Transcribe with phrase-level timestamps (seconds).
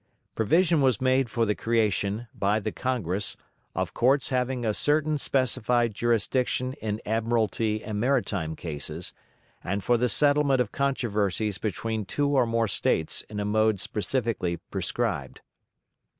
[0.33, 3.37] Provision was made for the creation, by the Congress,
[3.75, 9.13] of courts having a certain specified jurisdiction in admiralty and maritime cases,
[9.63, 14.57] and for the settlement of controversies between two or more States in a mode specifically
[14.71, 15.41] prescribed.